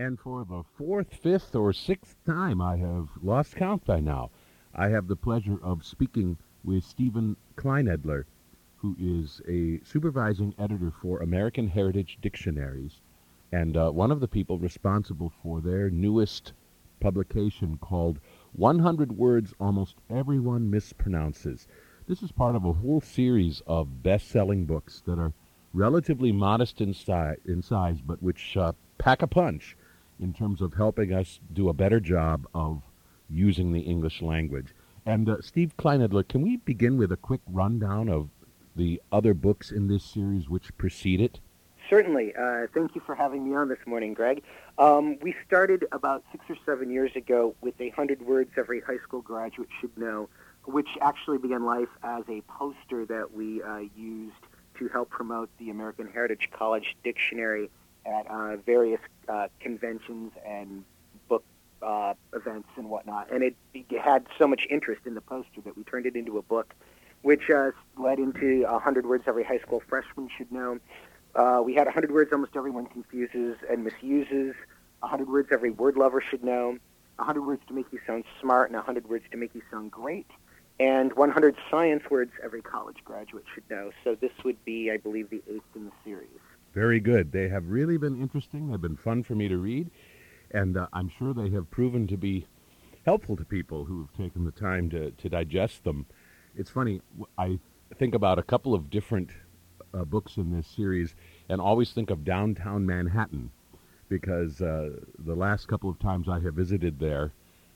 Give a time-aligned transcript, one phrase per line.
[0.00, 4.30] And for the fourth, fifth, or sixth time, I have lost count by now,
[4.72, 8.22] I have the pleasure of speaking with Stephen Kleinedler,
[8.76, 13.00] who is a supervising editor for American Heritage Dictionaries
[13.50, 16.52] and uh, one of the people responsible for their newest
[17.00, 18.20] publication called
[18.52, 21.66] 100 Words Almost Everyone Mispronounces.
[22.06, 25.32] This is part of a whole series of best-selling books that are
[25.74, 29.76] relatively modest in, si- in size, but which uh, pack a punch
[30.20, 32.82] in terms of helping us do a better job of
[33.28, 34.74] using the English language.
[35.06, 38.28] And uh, Steve Kleinedler, can we begin with a quick rundown of
[38.76, 41.40] the other books in this series which precede it?
[41.88, 42.34] Certainly.
[42.38, 44.42] Uh, thank you for having me on this morning, Greg.
[44.76, 48.98] Um, we started about six or seven years ago with a hundred words every high
[48.98, 50.28] school graduate should know,
[50.66, 54.34] which actually began life as a poster that we uh, used
[54.78, 57.70] to help promote the American Heritage College Dictionary
[58.06, 60.84] at uh, various uh, conventions and
[61.28, 61.44] book
[61.82, 63.30] uh, events and whatnot.
[63.30, 63.56] And it,
[64.00, 66.74] had so much interest in the poster that we turned it into a book,
[67.22, 70.78] which uh, led into a hundred words every high school freshman should know.
[71.34, 74.54] Uh, we had 100 words almost everyone confuses and misuses,
[75.00, 76.78] 100 words every word lover should know,
[77.16, 80.26] 100 words to make you sound smart, and 100 words to make you sound great,
[80.80, 83.90] and 100 science words every college graduate should know.
[84.04, 86.28] So this would be, I believe, the eighth in the series.
[86.78, 87.32] Very good.
[87.32, 88.70] They have really been interesting.
[88.70, 89.90] They've been fun for me to read,
[90.52, 92.46] and uh, I'm sure they have proven to be
[93.04, 96.06] helpful to people who have taken the time to, to digest them.
[96.54, 97.00] It's funny,
[97.36, 97.58] I
[97.96, 99.30] think about a couple of different
[99.92, 101.16] uh, books in this series
[101.48, 103.50] and always think of downtown Manhattan
[104.08, 107.32] because uh, the last couple of times I have visited there,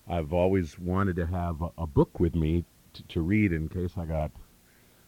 [0.08, 2.64] I've always wanted to have a, a book with me
[2.94, 4.30] t- to read in case I got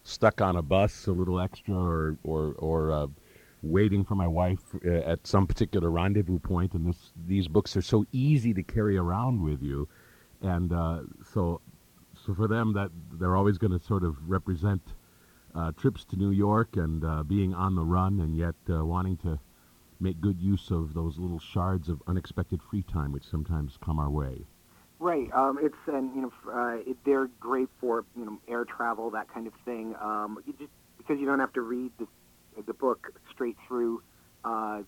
[0.02, 3.06] stuck on a bus a little extra or or or uh,
[3.64, 6.38] waiting for my wife uh, at some particular rendezvous.
[6.48, 9.88] And this these books are so easy to carry around with you,
[10.42, 11.00] and uh,
[11.32, 11.60] so
[12.26, 14.82] so for them that they're always going to sort of represent
[15.54, 19.16] uh, trips to New York and uh, being on the run and yet uh, wanting
[19.18, 19.38] to
[20.00, 24.10] make good use of those little shards of unexpected free time which sometimes come our
[24.10, 24.44] way.
[24.98, 25.30] Right.
[25.32, 29.32] Um, it's and you know uh, it, they're great for you know air travel that
[29.32, 29.94] kind of thing.
[30.00, 32.06] Um, you just because you don't have to read the
[32.66, 34.02] the book straight through
[34.44, 34.82] uh,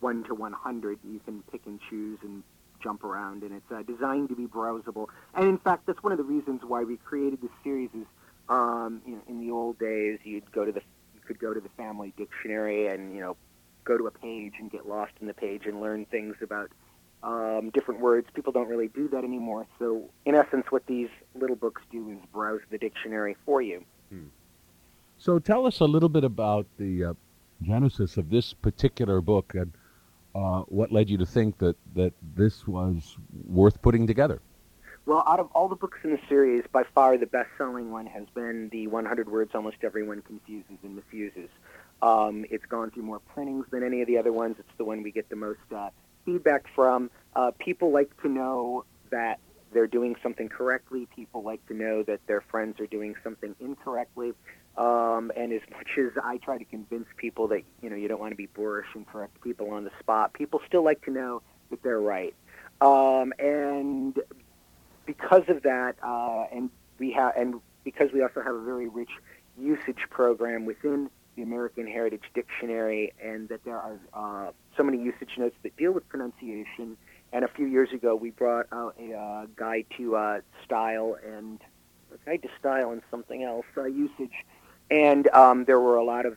[0.00, 0.98] one to one hundred.
[1.04, 2.42] You can pick and choose and
[2.82, 5.06] jump around, and it's uh, designed to be browsable.
[5.34, 8.06] And in fact, that's one of the reasons why we created this series is
[8.48, 10.82] um, you know, in the old days, you'd go to the
[11.14, 13.36] you could go to the family dictionary and you know
[13.84, 16.70] go to a page and get lost in the page and learn things about
[17.22, 18.28] um, different words.
[18.34, 19.66] People don't really do that anymore.
[19.78, 23.84] So, in essence, what these little books do is browse the dictionary for you.
[24.10, 24.26] Hmm.
[25.22, 27.14] So, tell us a little bit about the uh,
[27.62, 29.72] genesis of this particular book and
[30.34, 33.16] uh, what led you to think that, that this was
[33.46, 34.40] worth putting together.
[35.06, 38.24] Well, out of all the books in the series, by far the best-selling one has
[38.34, 41.50] been the 100 Words Almost Everyone Confuses and Misuses.
[42.02, 44.56] Um, it's gone through more printings than any of the other ones.
[44.58, 45.90] It's the one we get the most uh,
[46.24, 47.12] feedback from.
[47.36, 49.38] Uh, people like to know that
[49.72, 51.06] they're doing something correctly.
[51.14, 54.32] People like to know that their friends are doing something incorrectly.
[54.76, 58.20] Um, and as much as I try to convince people that you know you don't
[58.20, 61.42] want to be boorish and correct people on the spot, people still like to know
[61.70, 62.34] that they're right.
[62.80, 64.18] Um, and
[65.06, 69.10] because of that, uh, and we have, and because we also have a very rich
[69.58, 75.30] usage program within the American Heritage Dictionary, and that there are uh, so many usage
[75.38, 76.96] notes that deal with pronunciation.
[77.32, 81.58] And a few years ago, we brought out a uh, guide to uh, style and
[82.12, 84.44] a guide to style and something else uh, usage,
[84.92, 86.36] and um, there were a lot of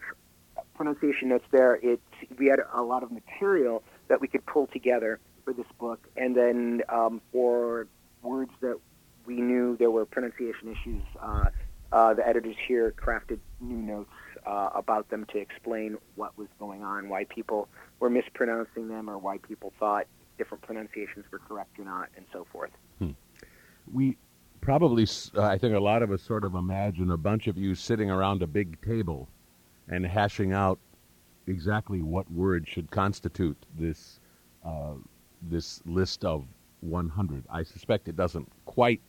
[0.75, 1.75] pronunciation notes there.
[1.75, 1.99] It
[2.37, 6.35] we had a lot of material that we could pull together for this book, and
[6.35, 7.87] then um, for
[8.21, 8.79] words that
[9.25, 11.45] we knew there were pronunciation issues, uh,
[11.91, 14.09] uh, the editors here crafted new notes
[14.45, 17.67] uh, about them to explain what was going on, why people
[17.99, 22.45] were mispronouncing them, or why people thought different pronunciations were correct or not, and so
[22.51, 22.71] forth.
[22.99, 23.11] Hmm.
[23.93, 24.17] We
[24.65, 25.05] probably,
[25.37, 28.09] uh, I think a lot of us sort of imagine a bunch of you sitting
[28.09, 29.29] around a big table
[29.87, 30.79] and hashing out
[31.45, 34.19] exactly what word should constitute this
[34.65, 34.95] uh,
[35.43, 36.45] this list of
[36.81, 37.43] 100.
[37.51, 38.99] I suspect it doesn't quite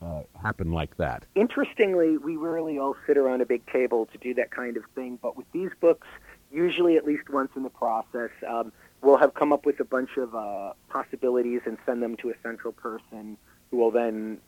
[0.00, 1.26] uh, happen like that.
[1.34, 5.18] Interestingly, we rarely all sit around a big table to do that kind of thing,
[5.20, 6.06] but with these books,
[6.50, 8.72] usually at least once in the process, um,
[9.02, 12.34] we'll have come up with a bunch of uh, possibilities and send them to a
[12.42, 13.36] central person
[13.70, 14.38] who will then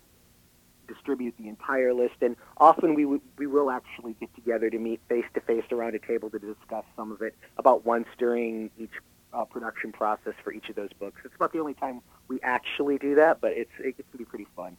[0.86, 2.14] distribute the entire list.
[2.20, 5.94] And often we, w- we will actually get together to meet face to face around
[5.94, 8.90] a table to discuss some of it about once during each
[9.32, 11.20] uh, production process for each of those books.
[11.24, 14.46] It's about the only time we actually do that, but it's it can be pretty
[14.56, 14.76] fun.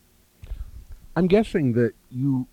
[1.16, 2.46] I'm guessing that you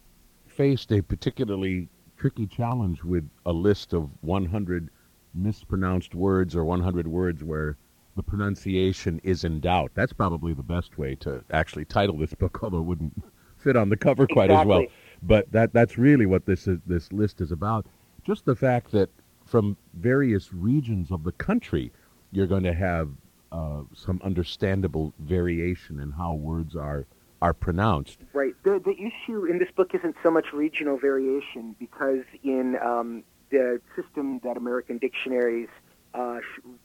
[0.48, 4.90] faced a particularly tricky challenge with a list of 100
[5.34, 7.78] mispronounced words or 100 words where
[8.16, 9.92] the pronunciation is in doubt.
[9.94, 13.24] That's probably the best way to actually title this book, although it wouldn't
[13.66, 14.74] fit on the cover quite exactly.
[14.74, 14.86] as well.
[15.24, 17.86] But that that's really what this is, this list is about.
[18.24, 19.10] Just the fact that
[19.46, 21.92] from various regions of the country,
[22.32, 23.10] you're going to have
[23.52, 27.06] uh, some understandable variation in how words are
[27.42, 28.20] are pronounced.
[28.34, 28.54] Right.
[28.64, 33.82] The the issue in this book isn't so much regional variation because in um, the
[33.96, 35.70] system that American dictionaries
[36.16, 36.40] uh,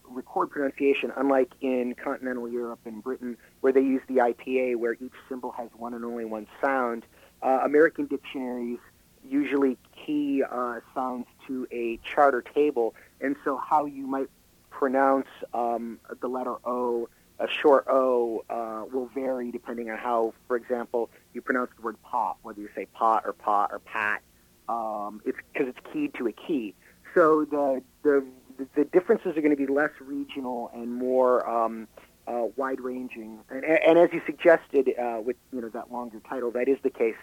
[0.08, 5.12] record pronunciation, unlike in continental Europe and Britain, where they use the IPA, where each
[5.28, 7.04] symbol has one and only one sound.
[7.42, 8.78] Uh, American dictionaries
[9.28, 14.28] usually key uh, sounds to a charter table, and so how you might
[14.70, 20.56] pronounce um, the letter O, a short O, uh, will vary depending on how, for
[20.56, 24.22] example, you pronounce the word pot, whether you say pot or pot or pat.
[24.68, 26.74] Um, it's because it's keyed to a key.
[27.14, 28.24] So the the
[28.74, 31.88] the differences are going to be less regional and more um,
[32.26, 33.40] uh, wide-ranging.
[33.50, 36.90] And, and, as you suggested uh, with you know that longer title, that is the
[36.90, 37.16] case.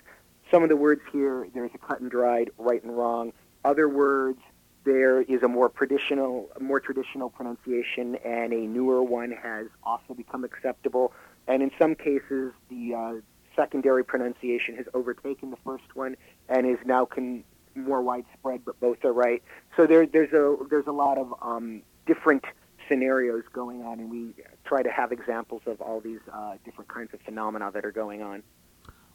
[0.52, 3.34] Some of the words here, there's a cut and dried right and wrong.
[3.66, 4.40] Other words,
[4.86, 10.46] there is a more traditional, more traditional pronunciation, and a newer one has also become
[10.46, 11.14] acceptable.
[11.48, 13.14] And in some cases, the uh,
[13.58, 16.16] secondary pronunciation has overtaken the first one
[16.48, 17.44] and is now con-
[17.78, 19.42] more widespread, but both are right.
[19.76, 22.44] So there, there's a there's a lot of um, different
[22.88, 24.34] scenarios going on, and we
[24.66, 28.22] try to have examples of all these uh, different kinds of phenomena that are going
[28.22, 28.44] on.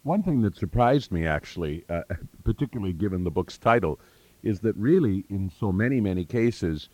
[0.03, 2.01] One thing that surprised me, actually, uh,
[2.43, 3.99] particularly given the book's title,
[4.43, 6.89] is that really, in so many, many cases,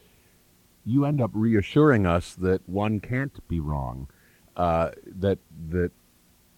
[0.86, 4.08] you end up reassuring us that one can't be wrong,
[4.56, 5.40] uh, that
[5.70, 5.92] that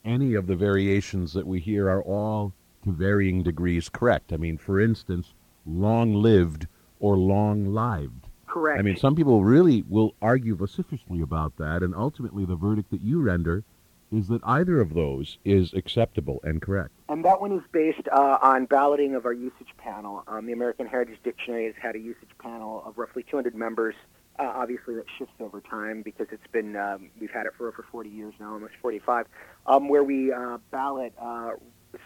[0.03, 4.33] any of the variations that we hear are all to varying degrees correct.
[4.33, 5.33] I mean, for instance,
[5.65, 6.67] long lived
[6.99, 8.27] or long lived.
[8.47, 8.79] Correct.
[8.79, 13.01] I mean, some people really will argue vociferously about that, and ultimately the verdict that
[13.01, 13.63] you render
[14.11, 16.91] is that either of those is acceptable and correct.
[17.07, 20.23] And that one is based uh, on balloting of our usage panel.
[20.27, 23.95] Um, the American Heritage Dictionary has had a usage panel of roughly 200 members.
[24.37, 27.85] Uh, obviously, that shifts over time because it's been um, we've had it for over
[27.89, 29.27] 40 years now, almost 45,
[29.65, 31.51] um, where we uh, ballot uh,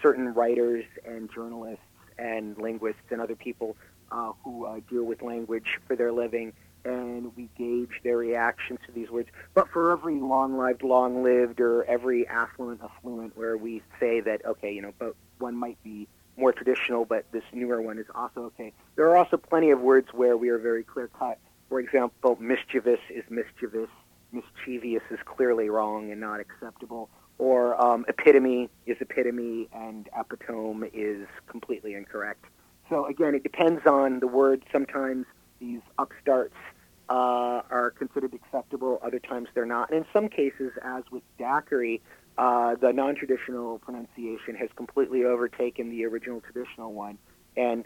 [0.01, 1.83] certain writers and journalists
[2.17, 3.75] and linguists and other people
[4.11, 6.53] uh, who uh, deal with language for their living,
[6.83, 9.29] and we gauge their reactions to these words.
[9.53, 14.81] But for every long-lived, long-lived, or every affluent, affluent, where we say that okay, you
[14.81, 16.07] know, but one might be
[16.37, 18.73] more traditional, but this newer one is also okay.
[18.95, 21.39] There are also plenty of words where we are very clear-cut.
[21.69, 23.89] For example, mischievous is mischievous,
[24.31, 31.27] mischievous is clearly wrong and not acceptable or um, epitome is epitome and epitome is
[31.47, 32.45] completely incorrect.
[32.89, 34.63] So again, it depends on the word.
[34.71, 35.25] Sometimes
[35.59, 36.55] these upstarts
[37.09, 39.89] uh, are considered acceptable, other times they're not.
[39.89, 42.01] And in some cases, as with daiquiri,
[42.37, 47.17] uh, the non-traditional pronunciation has completely overtaken the original traditional one.
[47.55, 47.85] And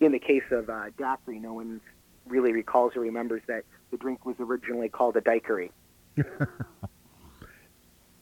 [0.00, 1.80] in the case of uh, daiquiri, no one
[2.26, 5.72] really recalls or remembers that the drink was originally called a daiquiri.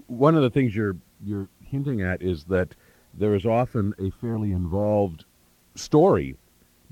[0.06, 2.74] one of the things you're you're hinting at is that
[3.14, 5.24] there is often a fairly involved
[5.74, 6.36] story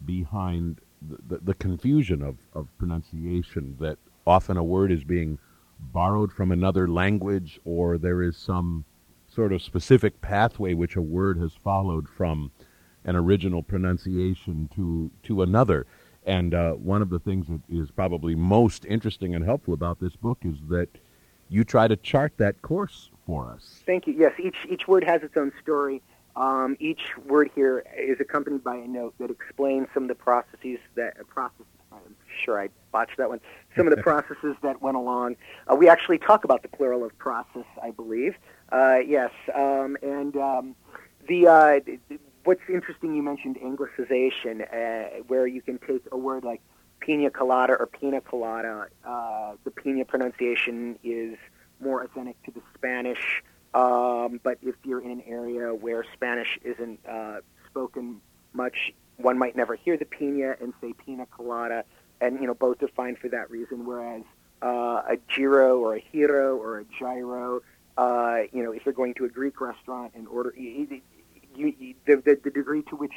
[0.05, 5.39] behind the, the, the, confusion of, of pronunciation that often a word is being
[5.79, 8.85] borrowed from another language or there is some
[9.29, 12.51] sort of specific pathway which a word has followed from
[13.05, 15.87] an original pronunciation to to another.
[16.27, 20.17] And uh, one of the things that is probably most interesting and helpful about this
[20.17, 20.89] book is that
[21.49, 23.83] you try to chart that course for us.
[23.87, 24.15] Thank you.
[24.15, 26.03] Yes, each each word has its own story.
[26.37, 30.79] Um, each word here is accompanied by a note that explains some of the processes
[30.97, 31.67] that uh, processes.
[31.93, 33.41] I'm sure I botched that one.
[33.77, 35.37] Some of the processes that went along.
[35.71, 38.35] Uh, we actually talk about the plural of process, I believe.
[38.73, 40.75] Uh, yes, um, and um,
[41.29, 41.81] the uh,
[42.43, 43.15] what's interesting.
[43.15, 46.61] You mentioned anglicization, uh, where you can take a word like
[47.05, 48.87] pina colada or pina colada.
[49.05, 51.37] Uh, the pina pronunciation is
[51.81, 53.43] more authentic to the Spanish.
[53.75, 58.21] Um, but if you're in an area where Spanish isn't uh, spoken
[58.53, 61.85] much, one might never hear the pina and say pina colada,
[62.21, 63.85] and you know both are fine for that reason.
[63.85, 64.23] Whereas
[64.63, 67.63] uh, a gyro or a hero or a gyro,
[67.99, 71.03] uh, you know, if you're going to a Greek restaurant and order, you,
[71.57, 73.13] you, the, the, the degree to which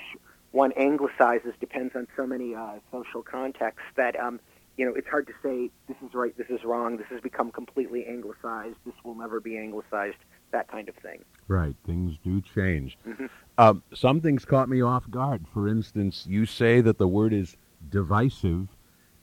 [0.58, 4.40] one anglicizes depends on so many uh, social contexts that um,
[4.76, 7.52] you know, it's hard to say this is right, this is wrong, this has become
[7.52, 10.18] completely anglicized, this will never be anglicized,
[10.52, 11.24] that kind of thing.
[11.48, 12.98] Right, things do change.
[13.08, 13.26] Mm-hmm.
[13.60, 15.46] Um, some things caught me off guard.
[15.54, 17.56] For instance, you say that the word is
[17.90, 18.68] divisive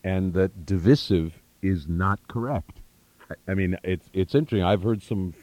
[0.05, 2.81] and that divisive is not correct.
[3.49, 4.65] I, mean, it's it's interesting.
[4.65, 5.35] I've heard some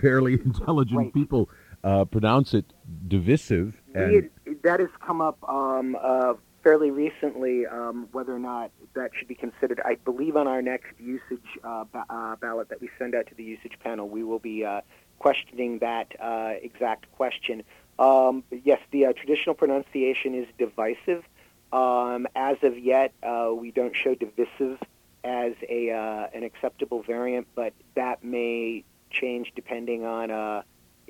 [0.00, 1.12] fairly intelligent right.
[1.14, 1.50] people
[1.84, 2.72] uh, pronounce it
[3.08, 3.80] divisive.
[3.94, 4.30] And
[4.66, 7.66] that has come up um, uh, fairly recently.
[7.66, 11.84] Um, whether or not that should be considered, I believe on our next usage uh,
[12.10, 14.80] uh, ballot that we send out to the usage panel, we will be uh,
[15.20, 17.62] questioning that uh, exact question.
[18.00, 21.24] Um, yes, the traditional pronunciation is divisive.
[21.72, 23.14] Um, as of yet,
[23.54, 24.78] we don't show divisive
[25.22, 25.90] as a
[26.34, 30.64] an acceptable variant, but that may change depending on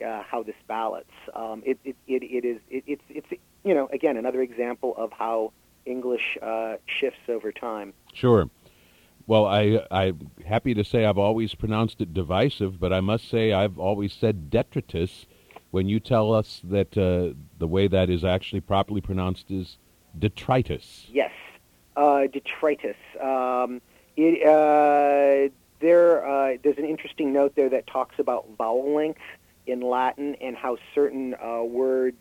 [0.04, 1.12] uh, how this ballots.
[1.34, 5.12] Um, it, it, it, it is it, it's it's you know again another example of
[5.12, 5.52] how
[5.84, 7.92] English uh, shifts over time.
[8.12, 8.50] Sure.
[9.26, 13.52] Well, I I'm happy to say I've always pronounced it divisive, but I must say
[13.52, 15.26] I've always said detritus.
[15.72, 19.78] When you tell us that uh, the way that is actually properly pronounced is
[20.18, 21.06] detritus.
[21.10, 21.32] Yes,
[21.96, 22.96] uh, detritus.
[23.20, 23.82] Um,
[24.16, 29.20] it uh, there uh, there's an interesting note there that talks about vowel length
[29.66, 32.20] in Latin and how certain uh, words,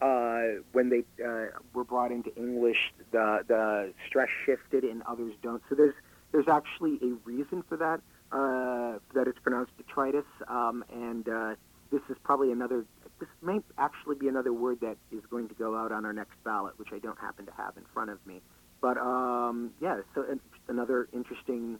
[0.00, 5.62] uh, when they uh, were brought into English, the the stress shifted and others don't.
[5.68, 5.94] So there's
[6.32, 8.00] there's actually a reason for that
[8.32, 11.54] uh, that it's pronounced detritus, um, and uh,
[11.90, 12.84] this is probably another.
[13.18, 16.42] This may actually be another word that is going to go out on our next
[16.44, 18.40] ballot, which I don't happen to have in front of me.
[18.80, 20.24] But um, yeah, so
[20.68, 21.78] another interesting,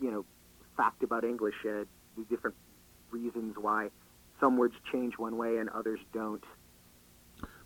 [0.00, 0.24] you know,
[0.76, 1.84] fact about English, uh,
[2.16, 2.56] the different
[3.10, 3.90] reasons why
[4.44, 6.44] some words change one way and others don't.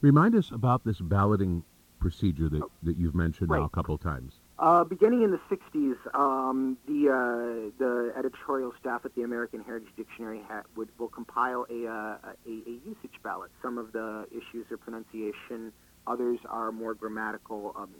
[0.00, 1.64] Remind us about this balloting
[1.98, 3.58] procedure that, that you've mentioned right.
[3.58, 4.34] now a couple of times.
[4.60, 9.88] Uh, beginning in the 60s, um, the, uh, the editorial staff at the American Heritage
[9.96, 13.50] Dictionary ha- would, will compile a, uh, a, a, usage ballot.
[13.60, 15.72] Some of the issues are pronunciation,
[16.06, 17.90] others are more grammatical, um,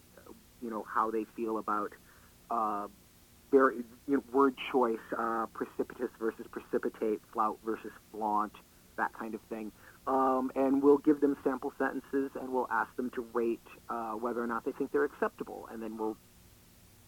[0.63, 1.93] you know, how they feel about
[2.51, 2.87] uh,
[3.51, 8.53] very you know, word choice, uh, precipitous versus precipitate, flout versus flaunt,
[8.99, 9.73] that kind of thing.
[10.07, 14.43] Um, and we'll give them sample sentences and we'll ask them to rate uh, whether
[14.43, 15.69] or not they think they're acceptable.
[15.73, 16.17] And then we'll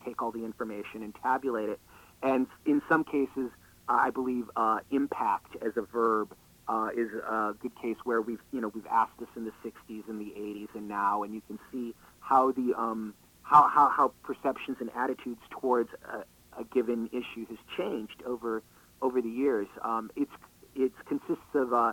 [0.05, 1.81] take all the information and tabulate it.
[2.23, 3.51] And in some cases,
[3.89, 6.35] I believe uh, impact as a verb
[6.69, 10.09] uh, is a good case where we've you know we've asked this in the 60s
[10.09, 14.13] and the 80s and now, and you can see how the um, how, how, how
[14.23, 18.63] perceptions and attitudes towards a, a given issue has changed over
[19.03, 19.67] over the years.
[19.83, 20.31] Um, it's
[20.75, 21.93] it consists of uh,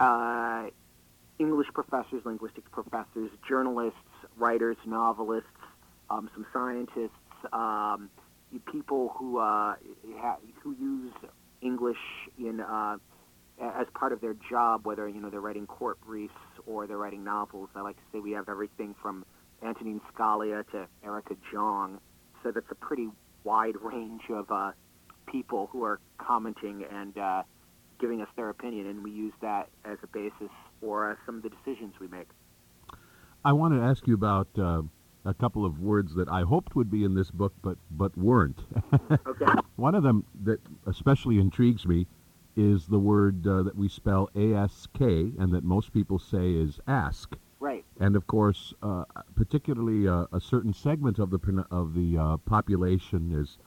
[0.00, 0.66] uh,
[1.38, 3.98] English professors, linguistics professors, journalists,
[4.36, 5.48] writers, novelists,
[6.10, 7.10] um, some scientists,
[7.52, 8.10] um,
[8.72, 9.74] people who uh,
[10.16, 11.12] ha- who use
[11.60, 11.98] English
[12.38, 12.96] in uh,
[13.60, 16.34] as part of their job, whether you know they're writing court briefs
[16.66, 17.68] or they're writing novels.
[17.74, 19.24] I like to say we have everything from
[19.62, 22.00] Antonin Scalia to Erica Jong.
[22.42, 23.08] So that's a pretty
[23.44, 24.72] wide range of uh,
[25.26, 27.42] people who are commenting and uh,
[27.98, 30.50] giving us their opinion, and we use that as a basis
[30.80, 32.28] for uh, some of the decisions we make.
[33.44, 34.82] I want to ask you about uh,
[35.24, 38.60] a couple of words that I hoped would be in this book, but but weren't.
[39.26, 39.46] okay.
[39.76, 42.06] One of them that especially intrigues me
[42.56, 47.34] is the word uh, that we spell ASK, and that most people say is ask.
[47.60, 47.84] Right.
[48.00, 53.32] And of course, uh, particularly uh, a certain segment of the of the uh, population
[53.32, 53.58] is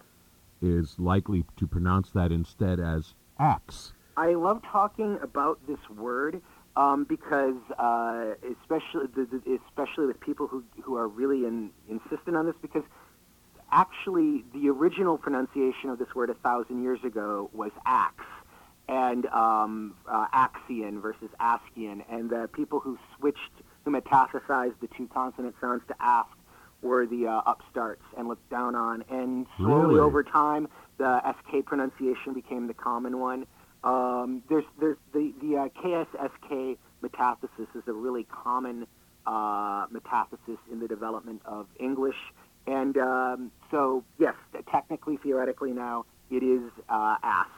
[0.61, 3.93] is likely to pronounce that instead as axe.
[4.19, 6.41] I love talking about this word
[6.75, 9.07] um, because, uh, especially
[9.65, 12.83] especially with people who who are really in, insistent on this, because
[13.71, 18.25] actually the original pronunciation of this word a thousand years ago was axe
[18.89, 23.39] and um, uh, Axian versus Askian, and the people who switched
[23.85, 26.27] who metastasized the two consonant sounds to ask
[26.81, 29.05] were the uh, upstarts and looked down on.
[29.09, 29.99] And slowly really?
[30.01, 33.45] over time, the SK pronunciation became the common one.
[33.83, 38.85] Um, there's, there's the, the uh, KSSK metathesis is a really common
[39.25, 42.15] uh, metathesis in the development of English.
[42.67, 44.35] And um, so, yes,
[44.71, 47.49] technically, theoretically now, it is uh, ask.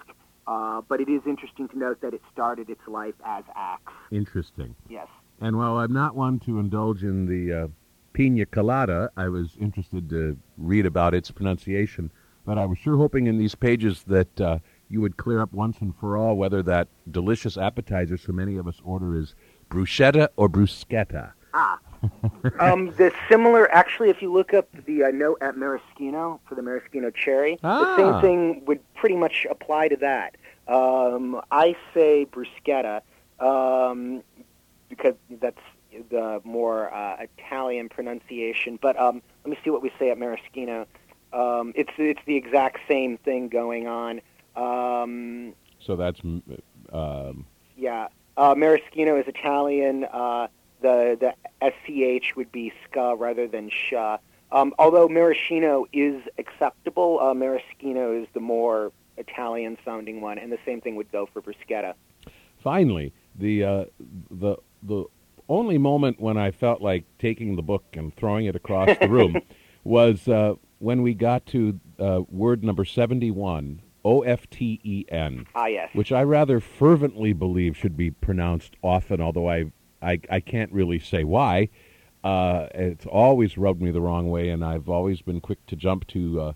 [0.48, 3.94] Uh, but it is interesting to note that it started its life as axe.
[4.12, 4.76] Interesting.
[4.90, 5.08] Yes.
[5.40, 7.68] And while I'm not one to indulge in the uh,
[8.14, 12.12] pina colada, I was interested to read about its pronunciation.
[12.46, 14.60] But I was sure hoping in these pages that uh,
[14.92, 18.68] you would clear up once and for all whether that delicious appetizer so many of
[18.68, 19.36] us order is
[19.70, 21.32] bruschetta or bruschetta.
[21.54, 21.80] Ah,
[22.60, 26.62] um, the similar, actually, if you look up the uh, note at maraschino for the
[26.62, 27.80] maraschino cherry, Ah.
[27.84, 30.36] the same thing would pretty much apply to that.
[30.68, 33.02] Um, I say bruschetta
[33.40, 34.24] um,
[34.90, 35.60] because that's
[36.10, 38.80] the more uh, Italian pronunciation.
[38.82, 40.88] But um, let me see what we say at maraschino.
[41.34, 44.22] Um, it's it's the exact same thing going on.
[44.56, 46.42] Um, So that's mm,
[46.92, 47.46] um,
[47.78, 50.06] yeah, uh, maraschino is Italian.
[50.06, 50.48] Uh,
[50.82, 54.18] the the sch would be ska rather than sha.
[54.52, 60.60] Um, although maraschino is acceptable, uh, maraschino is the more Italian sounding one, and the
[60.66, 61.94] same thing would go for bruschetta.
[62.58, 63.86] finally the uh,
[64.30, 65.06] the the
[65.50, 69.38] only moment when I felt like taking the book and throwing it across the room
[69.84, 75.46] was uh, when we got to uh, word number seventy-one, O F T E N.
[75.56, 75.90] Ah, yes.
[75.94, 81.00] which I rather fervently believe should be pronounced often, although I, I, I can't really
[81.00, 81.70] say why.
[82.24, 86.08] Uh, it's always rubbed me the wrong way, and I've always been quick to jump
[86.08, 86.54] to uh,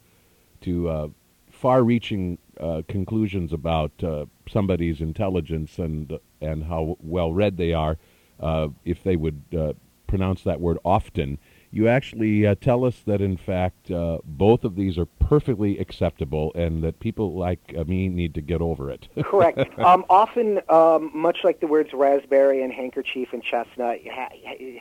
[0.62, 1.08] to uh,
[1.50, 7.98] far-reaching uh, conclusions about uh, somebody's intelligence and and how well read they are
[8.40, 9.74] uh, if they would uh,
[10.08, 11.40] pronounce that word often.
[11.72, 16.52] You actually uh, tell us that, in fact, uh, both of these are perfectly acceptable,
[16.56, 19.08] and that people like uh, me need to get over it.
[19.24, 19.60] Correct.
[19.80, 24.30] Um, often, um, much like the words raspberry and handkerchief and chestnut ha-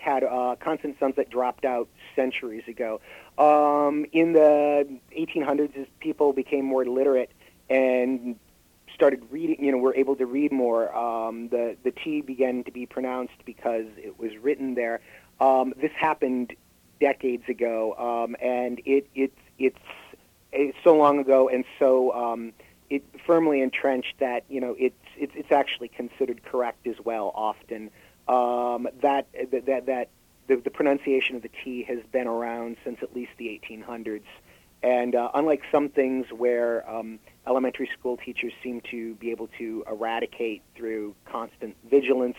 [0.01, 3.01] had uh, consonant sounds that dropped out centuries ago.
[3.39, 4.89] Um, in the
[5.19, 7.31] 1800s, as people became more literate
[7.69, 8.37] and
[8.95, 12.71] started reading, you know, were able to read more, um, the, the T began to
[12.71, 15.01] be pronounced because it was written there.
[15.41, 16.55] Um, this happened
[17.05, 19.87] decades ago, um, and it, it, it's,
[20.53, 22.53] it's so long ago and so um,
[22.91, 27.33] it firmly entrenched that you know it's it's it's actually considered correct as well.
[27.35, 27.91] Often
[28.29, 30.09] um, that that that
[30.47, 34.23] the, the pronunciation of the T has been around since at least the 1800s.
[34.83, 39.83] And uh, unlike some things where um, elementary school teachers seem to be able to
[39.91, 42.37] eradicate through constant vigilance,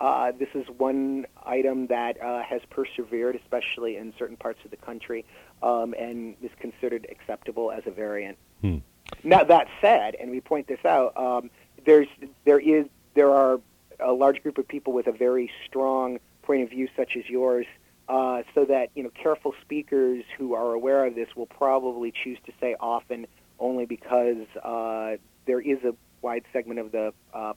[0.00, 4.76] uh, this is one item that uh, has persevered, especially in certain parts of the
[4.76, 5.24] country,
[5.62, 8.36] um, and is considered acceptable as a variant.
[8.60, 8.78] Hmm.
[9.22, 11.50] Now that said, and we point this out, um,
[11.84, 12.08] there's
[12.44, 13.60] there is there are
[14.00, 17.66] a large group of people with a very strong point of view, such as yours,
[18.08, 22.38] uh, so that you know careful speakers who are aware of this will probably choose
[22.46, 23.26] to say often
[23.58, 27.52] only because uh, there is a wide segment of the uh,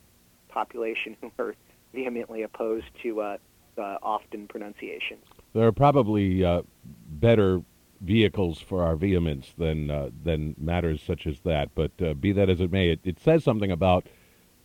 [0.48, 1.54] population who are
[1.92, 3.36] vehemently opposed to uh,
[3.78, 5.18] uh, often pronunciation.
[5.54, 6.62] there are probably uh,
[7.08, 7.62] better
[8.00, 11.70] vehicles for our vehemence than uh, than matters such as that.
[11.74, 14.06] But uh, be that as it may, it, it says something about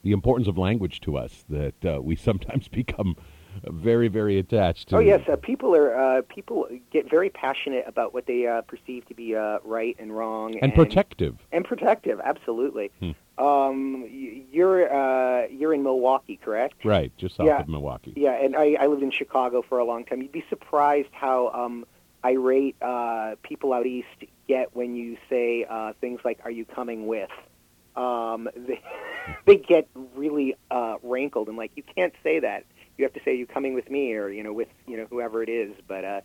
[0.03, 3.15] the importance of language to us that uh, we sometimes become
[3.65, 4.97] very, very attached to.
[4.97, 9.05] Oh yes, uh, people are uh, people get very passionate about what they uh, perceive
[9.07, 11.37] to be uh, right and wrong, and protective.
[11.51, 12.19] and protective.
[12.23, 12.91] Absolutely.
[12.99, 13.11] Hmm.
[13.41, 14.07] Um,
[14.51, 16.85] you're uh, you're in Milwaukee, correct?
[16.85, 17.61] Right, just south Yeah.
[17.61, 18.13] of Milwaukee.
[18.15, 20.21] Yeah, and I, I lived in Chicago for a long time.
[20.21, 21.85] You'd be surprised how um,
[22.23, 24.07] irate uh, people out east
[24.47, 27.31] get when you say uh, things like "Are you coming with?"
[27.95, 28.79] Um, they
[29.45, 32.65] they get really uh, rankled and like you can't say that.
[32.97, 35.41] You have to say "You coming with me?" or you know with you know whoever
[35.41, 35.73] it is.
[35.87, 36.21] But uh,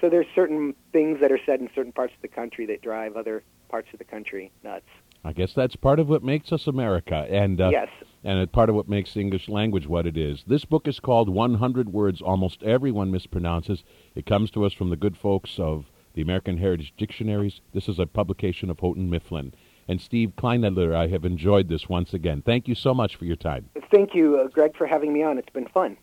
[0.00, 3.16] so there's certain things that are said in certain parts of the country that drive
[3.16, 4.86] other parts of the country nuts.
[5.24, 7.88] I guess that's part of what makes us America, and uh, yes.
[8.24, 10.44] and it's part of what makes the English language what it is.
[10.46, 13.82] This book is called 100 Words Almost Everyone Mispronounces.
[14.14, 17.60] It comes to us from the good folks of the American Heritage Dictionaries.
[17.74, 19.52] This is a publication of Houghton Mifflin.
[19.86, 22.42] And Steve Kleinedler, I have enjoyed this once again.
[22.44, 23.68] Thank you so much for your time.
[23.90, 25.36] Thank you, uh, Greg, for having me on.
[25.36, 25.96] It's been fun.